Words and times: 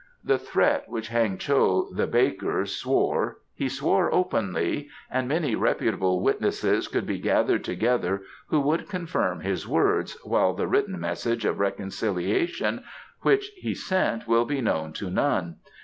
The 0.23 0.39
threat 0.39 0.85
which 0.89 1.09
Heng 1.09 1.37
cho 1.37 1.87
the 1.93 2.07
baker 2.07 2.65
swore 2.65 3.37
he 3.53 3.69
swore 3.69 4.11
openly, 4.11 4.89
and 5.11 5.27
many 5.27 5.53
reputable 5.53 6.21
witnesses 6.23 6.87
could 6.87 7.05
be 7.05 7.19
gathered 7.19 7.63
together 7.63 8.23
who 8.47 8.59
would 8.61 8.89
confirm 8.89 9.41
his 9.41 9.67
words, 9.67 10.17
while 10.23 10.55
the 10.55 10.65
written 10.65 10.99
message 10.99 11.45
of 11.45 11.59
reconciliation 11.59 12.83
which 13.21 13.51
he 13.57 13.75
sent 13.75 14.27
will 14.27 14.45
be 14.45 14.59
known 14.59 14.91
to 14.93 15.11
none. 15.11 15.57